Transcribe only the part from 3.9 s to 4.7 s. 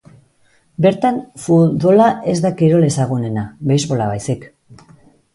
baizik.